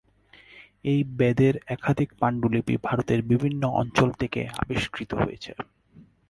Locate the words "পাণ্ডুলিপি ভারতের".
2.19-3.19